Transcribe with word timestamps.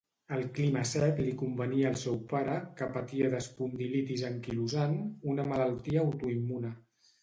El 0.35 0.39
clima 0.53 0.81
sec 0.91 1.21
li 1.25 1.33
convenia 1.41 1.91
al 1.91 1.99
seu 2.05 2.17
pare, 2.33 2.57
que 2.81 2.89
patia 2.97 3.31
d'espondilitis 3.37 4.27
anquilosant, 4.35 5.01
una 5.37 5.51
malaltia 5.55 6.07
autoimmune. 6.11 6.79